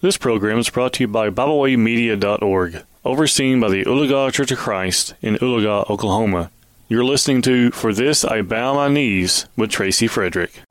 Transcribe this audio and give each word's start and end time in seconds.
This 0.00 0.16
program 0.16 0.60
is 0.60 0.70
brought 0.70 0.92
to 0.92 1.02
you 1.02 1.08
by 1.08 1.28
BibleWayMedia.org, 1.28 2.84
overseen 3.04 3.58
by 3.58 3.68
the 3.68 3.84
Oologah 3.84 4.32
Church 4.32 4.52
of 4.52 4.58
Christ 4.58 5.14
in 5.20 5.34
Oologah, 5.38 5.90
Oklahoma. 5.90 6.52
You're 6.88 7.04
listening 7.04 7.42
to 7.42 7.72
For 7.72 7.92
This 7.92 8.24
I 8.24 8.42
Bow 8.42 8.74
My 8.74 8.86
Knees 8.86 9.46
with 9.56 9.70
Tracy 9.70 10.06
Frederick. 10.06 10.62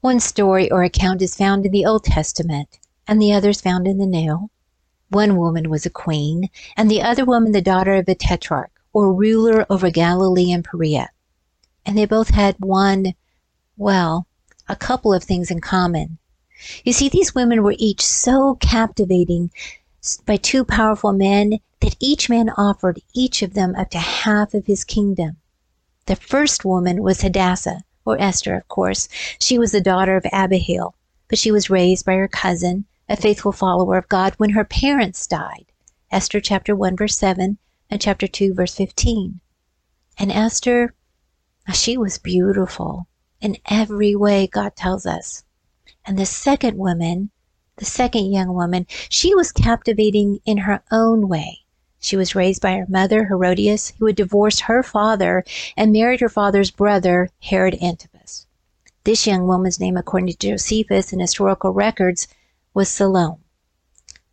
One 0.00 0.18
story 0.18 0.70
or 0.70 0.82
account 0.82 1.20
is 1.20 1.36
found 1.36 1.66
in 1.66 1.72
the 1.72 1.84
Old 1.84 2.04
Testament, 2.04 2.78
and 3.06 3.20
the 3.20 3.34
other 3.34 3.50
is 3.50 3.60
found 3.60 3.86
in 3.86 3.98
the 3.98 4.06
New. 4.06 4.48
One 5.10 5.36
woman 5.36 5.68
was 5.68 5.84
a 5.84 5.90
queen, 5.90 6.48
and 6.74 6.90
the 6.90 7.02
other 7.02 7.26
woman 7.26 7.52
the 7.52 7.60
daughter 7.60 7.96
of 7.96 8.08
a 8.08 8.14
tetrarch, 8.14 8.72
or 8.94 9.12
ruler 9.12 9.66
over 9.68 9.90
Galilee 9.90 10.52
and 10.52 10.64
Perea. 10.64 11.10
And 11.84 11.98
they 11.98 12.06
both 12.06 12.30
had 12.30 12.56
one, 12.60 13.12
well, 13.76 14.26
a 14.70 14.74
couple 14.74 15.12
of 15.12 15.22
things 15.22 15.50
in 15.50 15.60
common. 15.60 16.16
You 16.84 16.92
see, 16.92 17.08
these 17.08 17.34
women 17.34 17.62
were 17.62 17.74
each 17.78 18.00
so 18.00 18.54
captivating 18.56 19.50
by 20.24 20.36
two 20.36 20.64
powerful 20.64 21.12
men 21.12 21.58
that 21.80 21.96
each 22.00 22.30
man 22.30 22.50
offered 22.56 23.00
each 23.14 23.42
of 23.42 23.54
them 23.54 23.74
up 23.74 23.90
to 23.90 23.98
half 23.98 24.54
of 24.54 24.66
his 24.66 24.84
kingdom. 24.84 25.36
The 26.06 26.16
first 26.16 26.64
woman 26.64 27.02
was 27.02 27.20
Hadassah, 27.20 27.82
or 28.04 28.20
Esther, 28.20 28.54
of 28.54 28.68
course. 28.68 29.08
She 29.40 29.58
was 29.58 29.72
the 29.72 29.80
daughter 29.80 30.16
of 30.16 30.24
Abihail, 30.32 30.94
but 31.28 31.38
she 31.38 31.50
was 31.50 31.68
raised 31.68 32.06
by 32.06 32.14
her 32.14 32.28
cousin, 32.28 32.84
a 33.08 33.16
faithful 33.16 33.52
follower 33.52 33.98
of 33.98 34.08
God, 34.08 34.34
when 34.36 34.50
her 34.50 34.64
parents 34.64 35.26
died. 35.26 35.66
Esther 36.10 36.40
chapter 36.40 36.74
1, 36.74 36.96
verse 36.96 37.18
7, 37.18 37.58
and 37.90 38.00
chapter 38.00 38.26
2, 38.26 38.54
verse 38.54 38.74
15. 38.74 39.40
And 40.18 40.32
Esther, 40.32 40.94
she 41.74 41.98
was 41.98 42.18
beautiful 42.18 43.08
in 43.40 43.56
every 43.68 44.14
way, 44.14 44.46
God 44.46 44.76
tells 44.76 45.04
us. 45.04 45.42
And 46.06 46.18
the 46.18 46.26
second 46.26 46.78
woman, 46.78 47.30
the 47.76 47.84
second 47.84 48.32
young 48.32 48.54
woman, 48.54 48.86
she 49.08 49.34
was 49.34 49.50
captivating 49.50 50.38
in 50.44 50.58
her 50.58 50.82
own 50.92 51.28
way. 51.28 51.64
She 51.98 52.16
was 52.16 52.36
raised 52.36 52.62
by 52.62 52.76
her 52.76 52.86
mother, 52.88 53.26
Herodias, 53.26 53.92
who 53.98 54.06
had 54.06 54.14
divorced 54.14 54.60
her 54.60 54.84
father 54.84 55.44
and 55.76 55.92
married 55.92 56.20
her 56.20 56.28
father's 56.28 56.70
brother, 56.70 57.30
Herod 57.40 57.76
Antipas. 57.82 58.46
This 59.02 59.26
young 59.26 59.46
woman's 59.46 59.80
name, 59.80 59.96
according 59.96 60.28
to 60.28 60.36
Josephus 60.36 61.12
and 61.12 61.20
historical 61.20 61.72
records, 61.72 62.28
was 62.72 62.88
Salome. 62.88 63.42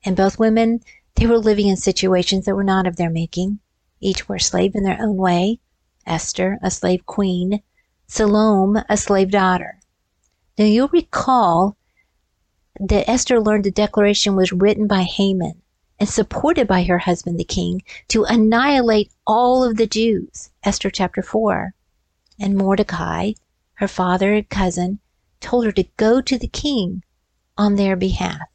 And 0.05 0.15
both 0.15 0.37
women, 0.37 0.81
they 1.15 1.25
were 1.25 1.37
living 1.39 1.67
in 1.67 1.77
situations 1.77 2.45
that 2.45 2.55
were 2.55 2.63
not 2.63 2.85
of 2.85 2.97
their 2.97 3.09
making. 3.09 3.59
Each 3.99 4.29
were 4.29 4.39
slave 4.39 4.75
in 4.75 4.83
their 4.83 5.01
own 5.01 5.17
way. 5.17 5.59
Esther, 6.05 6.59
a 6.61 6.69
slave 6.69 7.05
queen. 7.05 7.63
Salome, 8.05 8.81
a 8.89 8.97
slave 8.97 9.31
daughter. 9.31 9.79
Now 10.55 10.65
you'll 10.65 10.89
recall 10.89 11.77
that 12.79 13.09
Esther 13.09 13.39
learned 13.39 13.63
the 13.63 13.71
declaration 13.71 14.35
was 14.35 14.53
written 14.53 14.85
by 14.85 15.01
Haman 15.01 15.59
and 15.99 16.07
supported 16.07 16.67
by 16.67 16.83
her 16.83 16.99
husband 16.99 17.39
the 17.39 17.43
king 17.43 17.81
to 18.09 18.25
annihilate 18.25 19.11
all 19.25 19.63
of 19.63 19.77
the 19.77 19.87
Jews. 19.87 20.51
Esther 20.63 20.91
chapter 20.91 21.23
4. 21.23 21.73
And 22.39 22.55
Mordecai, 22.55 23.31
her 23.75 23.87
father 23.87 24.35
and 24.35 24.47
cousin, 24.47 24.99
told 25.39 25.65
her 25.65 25.71
to 25.71 25.87
go 25.97 26.21
to 26.21 26.37
the 26.37 26.47
king 26.47 27.03
on 27.57 27.73
their 27.73 27.95
behalf. 27.95 28.47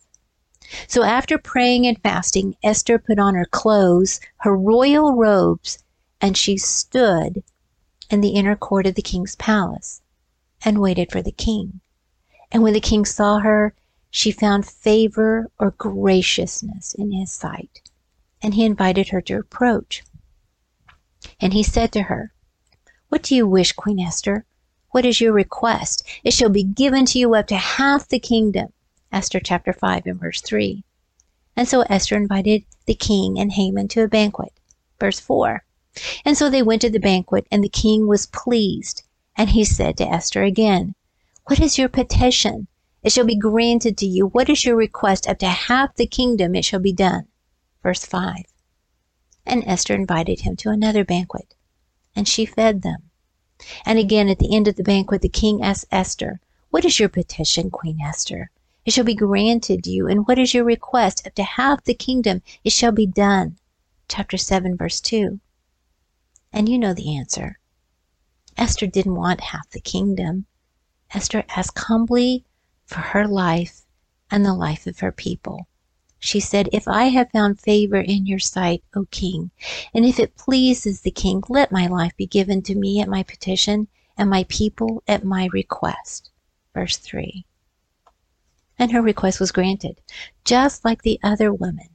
So 0.86 1.02
after 1.02 1.36
praying 1.36 1.84
and 1.84 2.00
fasting, 2.00 2.54
Esther 2.62 3.00
put 3.00 3.18
on 3.18 3.34
her 3.34 3.44
clothes, 3.44 4.20
her 4.38 4.56
royal 4.56 5.14
robes, 5.14 5.82
and 6.20 6.36
she 6.36 6.58
stood 6.58 7.42
in 8.08 8.20
the 8.20 8.30
inner 8.30 8.54
court 8.54 8.86
of 8.86 8.94
the 8.94 9.02
king's 9.02 9.34
palace 9.34 10.00
and 10.64 10.80
waited 10.80 11.10
for 11.10 11.22
the 11.22 11.32
king. 11.32 11.80
And 12.50 12.62
when 12.62 12.72
the 12.72 12.80
king 12.80 13.04
saw 13.04 13.40
her, 13.40 13.74
she 14.10 14.30
found 14.30 14.66
favor 14.66 15.50
or 15.58 15.72
graciousness 15.72 16.94
in 16.94 17.12
his 17.12 17.30
sight. 17.30 17.82
And 18.42 18.54
he 18.54 18.64
invited 18.64 19.08
her 19.08 19.20
to 19.22 19.38
approach. 19.38 20.02
And 21.40 21.52
he 21.52 21.62
said 21.62 21.92
to 21.92 22.02
her, 22.02 22.32
What 23.08 23.22
do 23.22 23.34
you 23.34 23.46
wish, 23.46 23.72
Queen 23.72 24.00
Esther? 24.00 24.46
What 24.90 25.04
is 25.04 25.20
your 25.20 25.32
request? 25.32 26.06
It 26.24 26.32
shall 26.32 26.48
be 26.48 26.64
given 26.64 27.04
to 27.06 27.18
you 27.18 27.34
up 27.34 27.48
to 27.48 27.56
half 27.56 28.08
the 28.08 28.18
kingdom. 28.18 28.72
Esther 29.12 29.40
chapter 29.40 29.72
5 29.72 30.06
and 30.06 30.20
verse 30.20 30.40
3. 30.40 30.84
And 31.56 31.68
so 31.68 31.82
Esther 31.82 32.16
invited 32.16 32.64
the 32.86 32.94
king 32.94 33.38
and 33.38 33.52
Haman 33.52 33.88
to 33.88 34.02
a 34.02 34.08
banquet. 34.08 34.52
Verse 34.98 35.20
4. 35.20 35.64
And 36.24 36.36
so 36.36 36.48
they 36.48 36.62
went 36.62 36.82
to 36.82 36.90
the 36.90 37.00
banquet, 37.00 37.46
and 37.50 37.62
the 37.62 37.68
king 37.68 38.06
was 38.06 38.26
pleased. 38.26 39.02
And 39.36 39.50
he 39.50 39.64
said 39.64 39.96
to 39.98 40.08
Esther 40.08 40.42
again, 40.42 40.94
what 41.48 41.60
is 41.60 41.78
your 41.78 41.88
petition? 41.88 42.68
It 43.02 43.10
shall 43.10 43.24
be 43.24 43.34
granted 43.34 43.96
to 43.98 44.06
you. 44.06 44.26
What 44.26 44.50
is 44.50 44.66
your 44.66 44.76
request? 44.76 45.26
Up 45.26 45.38
to 45.38 45.48
half 45.48 45.94
the 45.94 46.06
kingdom 46.06 46.54
it 46.54 46.62
shall 46.62 46.78
be 46.78 46.92
done. 46.92 47.26
Verse 47.82 48.04
5. 48.04 48.44
And 49.46 49.64
Esther 49.66 49.94
invited 49.94 50.40
him 50.40 50.56
to 50.56 50.68
another 50.68 51.06
banquet, 51.06 51.54
and 52.14 52.28
she 52.28 52.44
fed 52.44 52.82
them. 52.82 53.04
And 53.86 53.98
again 53.98 54.28
at 54.28 54.40
the 54.40 54.54
end 54.54 54.68
of 54.68 54.76
the 54.76 54.82
banquet, 54.82 55.22
the 55.22 55.30
king 55.30 55.62
asked 55.62 55.86
Esther, 55.90 56.38
What 56.68 56.84
is 56.84 57.00
your 57.00 57.08
petition, 57.08 57.70
Queen 57.70 57.98
Esther? 58.04 58.50
It 58.84 58.92
shall 58.92 59.04
be 59.04 59.14
granted 59.14 59.86
you. 59.86 60.06
And 60.06 60.28
what 60.28 60.38
is 60.38 60.52
your 60.52 60.64
request? 60.64 61.26
Up 61.26 61.34
to 61.36 61.44
half 61.44 61.82
the 61.82 61.94
kingdom 61.94 62.42
it 62.62 62.72
shall 62.72 62.92
be 62.92 63.06
done. 63.06 63.56
Chapter 64.06 64.36
7, 64.36 64.76
verse 64.76 65.00
2. 65.00 65.40
And 66.52 66.68
you 66.68 66.78
know 66.78 66.92
the 66.92 67.16
answer. 67.16 67.58
Esther 68.58 68.86
didn't 68.86 69.14
want 69.14 69.40
half 69.40 69.70
the 69.70 69.80
kingdom. 69.80 70.44
Esther 71.14 71.44
asked 71.56 71.78
humbly 71.78 72.44
for 72.84 73.00
her 73.00 73.26
life 73.26 73.86
and 74.30 74.44
the 74.44 74.54
life 74.54 74.86
of 74.86 75.00
her 75.00 75.12
people. 75.12 75.66
She 76.18 76.40
said, 76.40 76.68
If 76.72 76.86
I 76.88 77.04
have 77.04 77.30
found 77.30 77.60
favor 77.60 78.00
in 78.00 78.26
your 78.26 78.40
sight, 78.40 78.82
O 78.94 79.06
king, 79.10 79.50
and 79.94 80.04
if 80.04 80.18
it 80.18 80.36
pleases 80.36 81.00
the 81.00 81.10
king, 81.10 81.42
let 81.48 81.72
my 81.72 81.86
life 81.86 82.16
be 82.16 82.26
given 82.26 82.60
to 82.62 82.74
me 82.74 83.00
at 83.00 83.08
my 83.08 83.22
petition, 83.22 83.88
and 84.16 84.28
my 84.28 84.44
people 84.48 85.02
at 85.06 85.24
my 85.24 85.48
request. 85.52 86.30
Verse 86.74 86.96
3. 86.96 87.46
And 88.78 88.92
her 88.92 89.00
request 89.00 89.40
was 89.40 89.52
granted, 89.52 90.00
just 90.44 90.84
like 90.84 91.02
the 91.02 91.20
other 91.22 91.52
woman, 91.52 91.88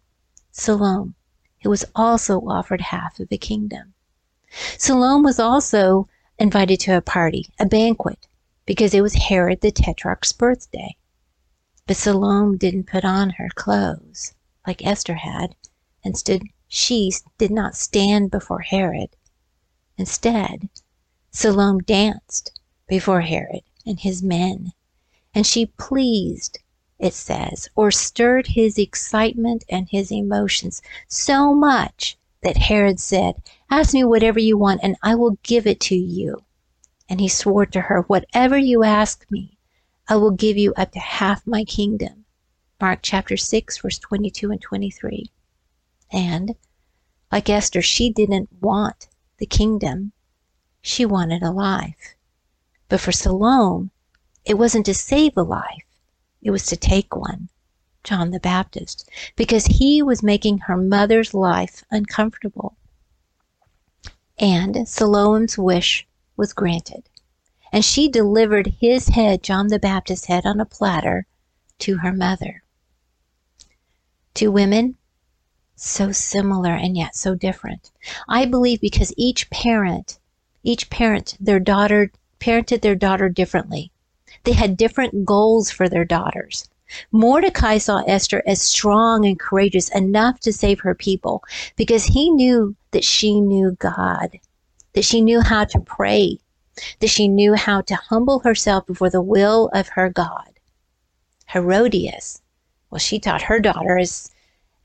Salome, 0.51 1.13
who 1.61 1.69
was 1.69 1.85
also 1.95 2.39
offered 2.47 2.81
half 2.81 3.19
of 3.19 3.29
the 3.29 3.37
kingdom. 3.37 3.93
Salome 4.77 5.25
was 5.25 5.39
also 5.39 6.07
invited 6.39 6.79
to 6.81 6.97
a 6.97 7.01
party, 7.01 7.47
a 7.59 7.65
banquet, 7.65 8.27
because 8.65 8.93
it 8.93 9.01
was 9.01 9.13
Herod 9.13 9.61
the 9.61 9.71
Tetrarch's 9.71 10.31
birthday. 10.31 10.95
But 11.85 11.97
Salome 11.97 12.57
didn't 12.57 12.87
put 12.87 13.03
on 13.03 13.31
her 13.31 13.49
clothes 13.55 14.33
like 14.65 14.85
Esther 14.85 15.15
had. 15.15 15.55
Instead, 16.03 16.43
she 16.67 17.11
did 17.37 17.51
not 17.51 17.75
stand 17.75 18.31
before 18.31 18.61
Herod. 18.61 19.15
Instead, 19.97 20.69
Salome 21.31 21.83
danced 21.85 22.59
before 22.87 23.21
Herod 23.21 23.63
and 23.85 23.99
his 23.99 24.23
men, 24.23 24.71
and 25.35 25.45
she 25.45 25.65
pleased, 25.65 26.59
it 26.99 27.13
says, 27.13 27.67
or 27.75 27.91
stirred 27.91 28.47
his 28.47 28.77
excitement 28.77 29.65
and 29.69 29.89
his 29.89 30.11
emotions 30.11 30.81
so 31.07 31.53
much 31.53 32.17
that 32.43 32.57
Herod 32.57 32.99
said, 32.99 33.35
Ask 33.69 33.93
me 33.93 34.03
whatever 34.03 34.39
you 34.39 34.57
want, 34.57 34.81
and 34.83 34.95
I 35.01 35.15
will 35.15 35.37
give 35.43 35.67
it 35.67 35.79
to 35.81 35.95
you. 35.95 36.43
And 37.09 37.19
he 37.19 37.27
swore 37.27 37.65
to 37.67 37.81
her, 37.81 38.01
Whatever 38.01 38.57
you 38.57 38.83
ask 38.83 39.25
me, 39.29 39.57
I 40.07 40.15
will 40.15 40.31
give 40.31 40.57
you 40.57 40.73
up 40.75 40.91
to 40.93 40.99
half 40.99 41.45
my 41.45 41.63
kingdom. 41.63 42.25
Mark 42.79 42.99
chapter 43.01 43.37
6, 43.37 43.77
verse 43.77 43.99
22 43.99 44.51
and 44.51 44.61
23. 44.61 45.31
And, 46.11 46.55
like 47.31 47.49
Esther, 47.49 47.81
she 47.81 48.09
didn't 48.09 48.49
want 48.61 49.07
the 49.37 49.45
kingdom, 49.45 50.11
she 50.81 51.05
wanted 51.05 51.43
a 51.43 51.51
life. 51.51 52.15
But 52.89 52.99
for 52.99 53.11
Salome, 53.11 53.89
it 54.45 54.57
wasn't 54.57 54.85
to 54.87 54.93
save 54.93 55.37
a 55.37 55.43
life, 55.43 55.85
it 56.41 56.51
was 56.51 56.65
to 56.67 56.75
take 56.75 57.15
one. 57.15 57.49
John 58.03 58.31
the 58.31 58.39
Baptist, 58.39 59.09
because 59.37 59.65
he 59.65 60.03
was 60.03 60.21
making 60.21 60.57
her 60.59 60.75
mother's 60.75 61.33
life 61.33 61.85
uncomfortable. 61.89 62.75
And 64.37 64.87
Salome's 64.87 65.57
wish 65.57 66.05
was 66.35 66.53
granted. 66.53 67.09
And 67.71 67.83
she 67.83 68.07
delivered 68.07 68.75
his 68.79 69.09
head, 69.09 69.43
John 69.43 69.67
the 69.67 69.79
Baptist's 69.79 70.27
head, 70.27 70.45
on 70.45 70.59
a 70.59 70.65
platter 70.65 71.25
to 71.79 71.97
her 71.97 72.13
mother. 72.13 72.63
Two 74.33 74.51
women, 74.51 74.95
so 75.75 76.11
similar 76.11 76.71
and 76.71 76.95
yet 76.95 77.15
so 77.15 77.35
different. 77.35 77.91
I 78.27 78.45
believe 78.45 78.79
because 78.79 79.13
each 79.17 79.49
parent, 79.49 80.19
each 80.63 80.89
parent, 80.89 81.35
their 81.39 81.59
daughter, 81.59 82.11
parented 82.39 82.81
their 82.81 82.95
daughter 82.95 83.29
differently. 83.29 83.91
They 84.43 84.53
had 84.53 84.77
different 84.77 85.25
goals 85.25 85.71
for 85.71 85.89
their 85.89 86.05
daughters. 86.05 86.69
Mordecai 87.11 87.79
saw 87.79 88.03
Esther 88.05 88.43
as 88.45 88.61
strong 88.61 89.25
and 89.25 89.39
courageous 89.39 89.89
enough 89.89 90.39
to 90.41 90.53
save 90.53 90.81
her 90.81 90.93
people 90.93 91.43
because 91.75 92.05
he 92.05 92.29
knew 92.29 92.75
that 92.91 93.03
she 93.03 93.41
knew 93.41 93.71
God 93.79 94.39
that 94.93 95.05
she 95.05 95.21
knew 95.21 95.41
how 95.41 95.65
to 95.65 95.79
pray, 95.79 96.39
that 96.99 97.09
she 97.09 97.27
knew 97.27 97.53
how 97.53 97.81
to 97.81 97.95
humble 97.95 98.39
herself 98.39 98.85
before 98.85 99.09
the 99.09 99.21
will 99.21 99.69
of 99.73 99.89
her 99.89 100.09
God. 100.09 100.49
Herodias, 101.47 102.41
well, 102.89 102.99
she 102.99 103.19
taught 103.19 103.43
her 103.43 103.59
daughter 103.59 103.97
as, 103.97 104.31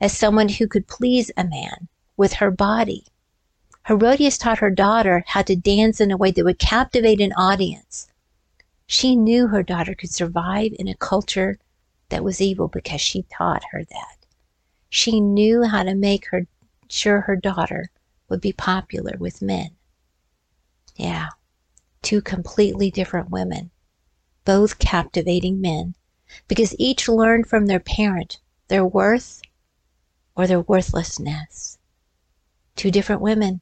as 0.01 0.17
someone 0.17 0.49
who 0.49 0.67
could 0.67 0.87
please 0.87 1.31
a 1.37 1.43
man 1.43 1.87
with 2.17 2.33
her 2.33 2.51
body. 2.51 3.05
Herodias 3.87 4.37
taught 4.37 4.59
her 4.59 4.69
daughter 4.69 5.23
how 5.27 5.41
to 5.43 5.55
dance 5.55 5.99
in 5.99 6.11
a 6.11 6.17
way 6.17 6.31
that 6.31 6.45
would 6.45 6.59
captivate 6.59 7.21
an 7.21 7.33
audience. 7.33 8.07
She 8.85 9.15
knew 9.15 9.47
her 9.47 9.63
daughter 9.63 9.93
could 9.93 10.11
survive 10.11 10.73
in 10.77 10.87
a 10.87 10.95
culture 10.95 11.59
that 12.09 12.23
was 12.23 12.41
evil 12.41 12.67
because 12.67 13.01
she 13.01 13.23
taught 13.31 13.63
her 13.71 13.83
that. 13.83 14.25
She 14.89 15.19
knew 15.19 15.63
how 15.63 15.83
to 15.83 15.95
make 15.95 16.27
her 16.27 16.47
sure 16.87 17.21
her 17.21 17.35
daughter 17.35 17.89
would 18.27 18.41
be 18.41 18.53
popular 18.53 19.15
with 19.19 19.41
men. 19.41 19.71
Yeah, 20.99 21.29
two 22.01 22.21
completely 22.21 22.91
different 22.91 23.29
women, 23.29 23.71
both 24.43 24.79
captivating 24.79 25.61
men, 25.61 25.95
because 26.49 26.75
each 26.77 27.07
learned 27.07 27.47
from 27.47 27.67
their 27.67 27.79
parent 27.79 28.41
their 28.67 28.85
worth 28.85 29.41
or 30.35 30.45
their 30.45 30.59
worthlessness. 30.59 31.77
Two 32.75 32.91
different 32.91 33.21
women, 33.21 33.61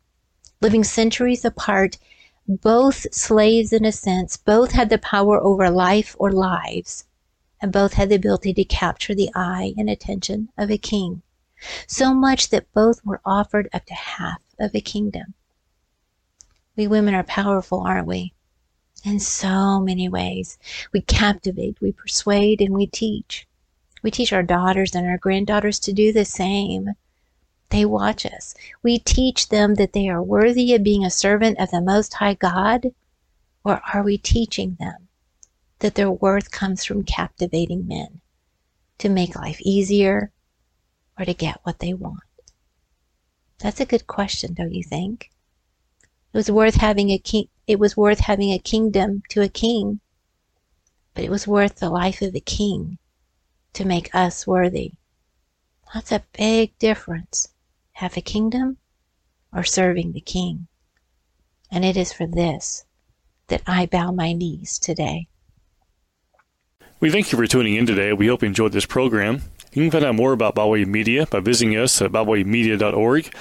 living 0.62 0.84
centuries 0.84 1.45
apart, 1.45 2.00
both 2.48 3.06
slaves 3.13 3.72
in 3.72 3.86
a 3.86 3.92
sense, 3.92 4.36
both 4.36 4.72
had 4.72 4.89
the 4.89 4.98
power 4.98 5.39
over 5.39 5.69
life 5.69 6.16
or 6.18 6.31
lives, 6.31 7.06
and 7.62 7.72
both 7.72 7.94
had 7.94 8.10
the 8.10 8.16
ability 8.16 8.51
to 8.56 8.66
capture 8.66 9.13
the 9.13 9.30
eye 9.36 9.75
and 9.78 9.92
attention 9.92 10.50
of 10.57 10.72
a 10.72 10.78
king, 10.80 11.22
so 11.86 12.16
much 12.16 12.50
that 12.50 12.74
both 12.74 13.06
were 13.06 13.22
offered 13.24 13.69
up 13.74 13.86
to 13.86 13.94
half 13.94 14.42
of 14.57 14.74
a 14.74 14.81
kingdom. 14.81 15.36
We 16.77 16.88
women 16.88 17.15
are 17.15 17.24
powerful, 17.24 17.81
aren't 17.81 18.06
we? 18.06 18.33
In 19.03 19.19
so 19.19 19.79
many 19.79 20.07
ways. 20.07 20.59
We 20.94 21.01
captivate, 21.01 21.81
we 21.81 21.91
persuade, 21.91 22.62
and 22.62 22.71
we 22.71 22.85
teach. 22.85 23.47
We 24.03 24.12
teach 24.12 24.31
our 24.31 24.44
daughters 24.44 24.94
and 24.94 25.07
our 25.07 25.18
granddaughters 25.18 25.79
to 25.79 25.91
do 25.91 26.13
the 26.13 26.24
same. 26.24 26.91
They 27.69 27.83
watch 27.83 28.27
us. 28.27 28.53
We 28.83 29.00
teach 29.00 29.50
them 29.50 29.75
that 29.75 29.94
they 29.94 30.07
are 30.07 30.21
worthy 30.21 30.75
of 30.75 30.83
being 30.83 31.03
a 31.03 31.09
servant 31.09 31.59
of 31.59 31.71
the 31.71 31.81
Most 31.81 32.13
High 32.13 32.35
God, 32.35 32.94
or 33.63 33.81
are 33.91 34.03
we 34.03 34.19
teaching 34.19 34.77
them 34.79 35.07
that 35.79 35.95
their 35.95 36.12
worth 36.12 36.51
comes 36.51 36.85
from 36.85 37.03
captivating 37.03 37.88
men 37.88 38.21
to 39.00 39.09
make 39.09 39.35
life 39.35 39.59
easier 39.62 40.31
or 41.18 41.25
to 41.25 41.33
get 41.33 41.59
what 41.63 41.79
they 41.79 41.94
want? 41.94 42.19
That's 43.57 43.79
a 43.79 43.85
good 43.85 44.06
question, 44.06 44.53
don't 44.53 44.74
you 44.74 44.83
think? 44.83 45.31
It 46.38 46.45
was 46.45 46.51
worth 46.51 46.75
having 46.75 47.10
a 47.10 47.18
king 47.18 47.48
it 47.66 47.80
was 47.80 47.98
worth 47.98 48.19
having 48.19 48.51
a 48.51 48.60
kingdom 48.60 49.24
to 49.30 49.42
a 49.42 49.50
king, 49.50 50.01
but 51.16 51.24
it 51.24 51.31
was 51.31 51.48
worth 51.48 51.78
the 51.78 51.89
life 51.89 52.22
of 52.22 52.36
a 52.36 52.39
king 52.39 53.00
to 53.74 53.84
make 53.84 54.13
us 54.13 54.45
worthy. 54.45 54.92
That's 55.92 56.12
a 56.12 56.24
big 56.38 56.78
difference 56.78 57.48
have 57.94 58.16
a 58.18 58.22
kingdom 58.22 58.78
or 59.51 59.63
serving 59.63 60.12
the 60.12 60.22
king. 60.22 60.68
And 61.72 61.84
it 61.84 61.98
is 61.98 62.13
for 62.13 62.28
this 62.28 62.86
that 63.48 63.63
I 63.66 63.88
bow 63.88 64.12
my 64.12 64.34
knees 64.34 64.78
today. 64.78 65.30
We 67.00 67.10
thank 67.10 67.31
you 67.31 67.38
for 67.39 67.48
tuning 67.48 67.74
in 67.74 67.88
today. 67.88 68.13
We 68.13 68.28
hope 68.28 68.44
you 68.44 68.48
enjoyed 68.48 68.74
this 68.74 68.86
program. 68.86 69.42
You 69.73 69.83
can 69.83 69.91
find 69.91 70.05
out 70.05 70.15
more 70.15 70.33
about 70.33 70.55
BibleWay 70.55 70.87
Media 70.87 71.27
by 71.27 71.39
visiting 71.39 71.77
us 71.77 72.01
at 72.01 72.11
biblewaymedia.org. 72.11 73.33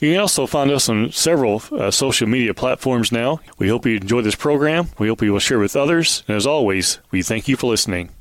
You 0.00 0.12
can 0.12 0.20
also 0.20 0.46
find 0.46 0.70
us 0.70 0.88
on 0.88 1.12
several 1.12 1.62
uh, 1.72 1.90
social 1.90 2.26
media 2.26 2.54
platforms 2.54 3.12
now. 3.12 3.40
We 3.58 3.68
hope 3.68 3.86
you 3.86 3.96
enjoyed 3.96 4.24
this 4.24 4.34
program. 4.34 4.88
We 4.98 5.08
hope 5.08 5.22
you 5.22 5.32
will 5.32 5.38
share 5.38 5.58
with 5.58 5.76
others. 5.76 6.24
And 6.28 6.36
as 6.36 6.46
always, 6.46 6.98
we 7.10 7.22
thank 7.22 7.48
you 7.48 7.56
for 7.56 7.70
listening. 7.70 8.14